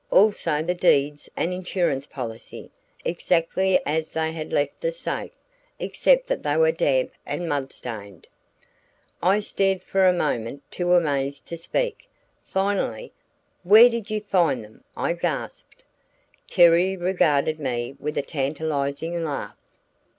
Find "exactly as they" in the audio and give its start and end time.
3.05-4.31